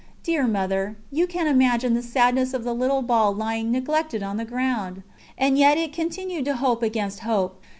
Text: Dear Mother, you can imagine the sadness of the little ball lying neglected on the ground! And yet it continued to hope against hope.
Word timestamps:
Dear 0.23 0.47
Mother, 0.47 0.97
you 1.11 1.27
can 1.27 1.45
imagine 1.45 1.93
the 1.93 2.01
sadness 2.01 2.55
of 2.55 2.63
the 2.63 2.73
little 2.73 3.03
ball 3.03 3.35
lying 3.35 3.71
neglected 3.71 4.23
on 4.23 4.37
the 4.37 4.45
ground! 4.45 5.03
And 5.37 5.59
yet 5.59 5.77
it 5.77 5.93
continued 5.93 6.45
to 6.45 6.55
hope 6.55 6.81
against 6.81 7.19
hope. 7.19 7.61